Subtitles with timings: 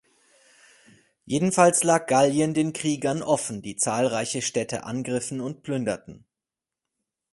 [1.25, 6.25] Jedenfalls lag Gallien den Kriegern offen, die zahlreiche Städte angriffen und plünderten.